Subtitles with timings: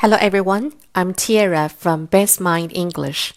[0.00, 3.32] Hello everyone, I'm Tiara from Best Mind English.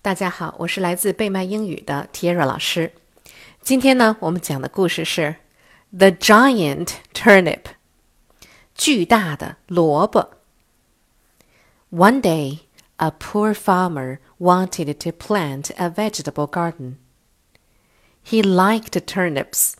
[0.00, 2.92] 大家好，我是来自贝麦英语的 Tiara 老师。
[3.60, 5.36] 今天呢，我们讲的故事是
[5.90, 7.60] The Giant Turnip，
[8.74, 10.30] 巨大的萝卜。
[11.90, 12.60] One day,
[12.96, 16.94] a poor farmer wanted to plant a vegetable garden.
[18.24, 19.74] He liked turnips,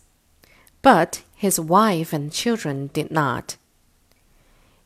[0.83, 3.55] but his wife and children did not.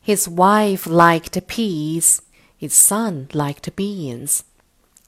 [0.04, 2.20] His wife liked peas,
[2.54, 4.44] his son liked beans,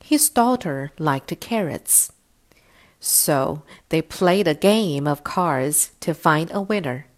[0.02, 2.12] his daughter liked carrots.
[2.98, 7.08] So they played a game of cards to find a winner.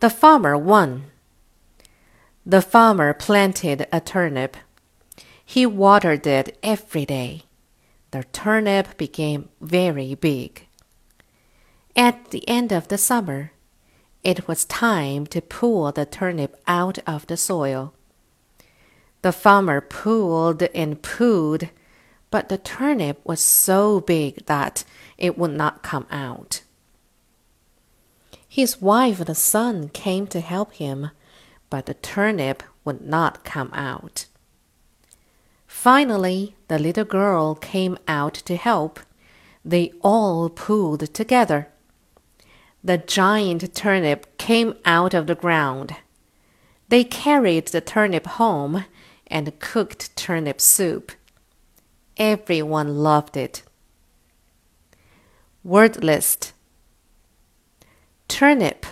[0.00, 1.10] The farmer won.
[2.46, 4.56] The farmer planted a turnip.
[5.44, 7.42] He watered it every day.
[8.10, 10.66] The turnip became very big.
[11.94, 13.52] At the end of the summer,
[14.26, 17.94] it was time to pull the turnip out of the soil.
[19.22, 21.68] The farmer pulled and pulled,
[22.32, 24.82] but the turnip was so big that
[25.16, 26.62] it would not come out.
[28.48, 31.12] His wife and son came to help him,
[31.70, 34.26] but the turnip would not come out.
[35.68, 38.98] Finally, the little girl came out to help.
[39.64, 41.68] They all pulled together
[42.86, 45.96] the giant turnip came out of the ground.
[46.88, 48.84] They carried the turnip home
[49.26, 51.10] and cooked turnip soup.
[52.16, 53.64] Everyone loved it.
[55.64, 56.52] Word list
[58.28, 58.86] Turnip,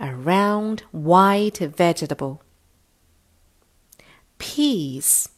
[0.00, 2.42] a round white vegetable.
[4.38, 5.28] Peas,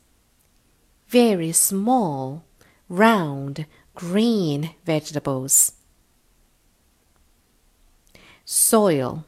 [1.09, 2.45] very small,
[2.89, 5.73] round green vegetables
[8.50, 9.24] soil,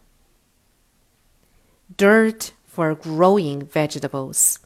[1.97, 4.59] dirt for growing vegetables.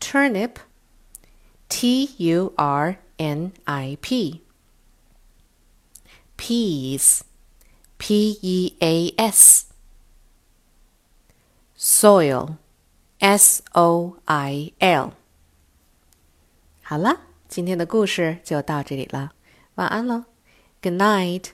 [0.00, 0.58] Turnip,
[1.68, 4.42] T U R N I P.
[6.36, 7.24] Peas,
[7.98, 9.66] P E A S.
[11.76, 12.56] Soil,
[13.20, 15.12] S O I L.
[16.82, 19.32] 好了，今天的故事就到这里了，
[19.74, 20.24] 晚安喽，
[20.80, 21.50] Good night。